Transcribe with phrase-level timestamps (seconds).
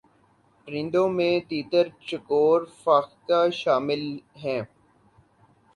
[0.67, 4.03] پرندوں میں تیتر چکور فاختہ شامل
[4.43, 4.61] ہیں